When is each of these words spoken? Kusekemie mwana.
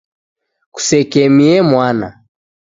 Kusekemie 0.73 1.57
mwana. 1.71 2.07